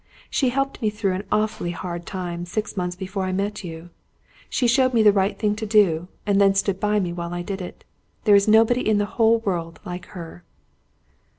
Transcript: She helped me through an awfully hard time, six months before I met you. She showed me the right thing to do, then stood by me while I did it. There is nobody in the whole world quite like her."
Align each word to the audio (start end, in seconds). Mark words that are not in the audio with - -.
She 0.31 0.49
helped 0.49 0.81
me 0.81 0.89
through 0.89 1.13
an 1.13 1.25
awfully 1.31 1.69
hard 1.69 2.07
time, 2.07 2.43
six 2.47 2.75
months 2.75 2.95
before 2.95 3.25
I 3.25 3.31
met 3.31 3.63
you. 3.63 3.91
She 4.49 4.67
showed 4.67 4.95
me 4.95 5.03
the 5.03 5.11
right 5.13 5.37
thing 5.37 5.55
to 5.57 5.65
do, 5.67 6.07
then 6.25 6.55
stood 6.55 6.79
by 6.79 6.99
me 6.99 7.13
while 7.13 7.35
I 7.35 7.43
did 7.43 7.61
it. 7.61 7.83
There 8.23 8.33
is 8.33 8.47
nobody 8.47 8.81
in 8.81 8.97
the 8.97 9.05
whole 9.21 9.37
world 9.41 9.79
quite 9.83 9.91
like 9.91 10.05
her." 10.17 10.43